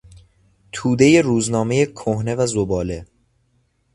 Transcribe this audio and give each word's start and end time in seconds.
تودهی 0.71 1.21
روزنامهی 1.21 1.85
کهنه 1.85 2.35
و 2.35 2.47
زباله 2.47 3.05